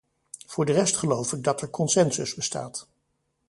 Voor 0.47 0.65
de 0.65 0.71
rest 0.71 0.95
geloof 0.97 1.33
ik 1.33 1.43
dat 1.43 1.61
er 1.61 1.69
consensus 1.69 2.33
bestaat. 2.35 2.87